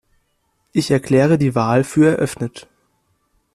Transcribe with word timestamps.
Ich 0.71 0.89
erkläre 0.89 1.37
die 1.37 1.53
Wahl 1.53 1.83
für 1.83 2.07
eröffnet. 2.09 2.67